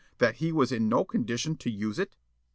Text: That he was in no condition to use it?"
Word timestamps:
That 0.17 0.37
he 0.37 0.51
was 0.51 0.71
in 0.71 0.89
no 0.89 1.05
condition 1.05 1.55
to 1.57 1.69
use 1.69 1.99
it?" 1.99 2.15